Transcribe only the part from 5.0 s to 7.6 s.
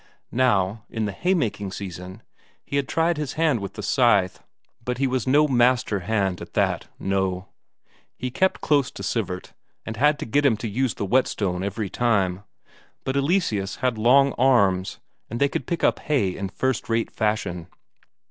was no master hand at that, no.